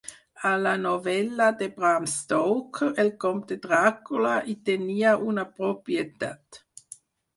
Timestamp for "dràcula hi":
3.69-4.57